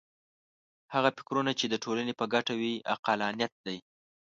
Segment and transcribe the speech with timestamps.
[0.93, 3.77] هغه فکرونه چې د ټولنې په ګټه وي عقلانیت دی.